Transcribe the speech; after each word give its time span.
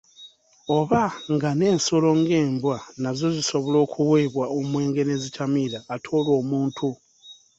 Obanga 0.77 1.49
n'ensolo 1.55 2.09
ng'embwa 2.19 2.77
nazo 3.01 3.27
zisobola 3.35 3.77
okuweebwa 3.85 4.45
omwenge 4.57 5.01
ne 5.05 5.15
zitamiira 5.23 5.79
ate 5.93 6.07
olwo 6.17 6.33
omuntu! 6.41 6.87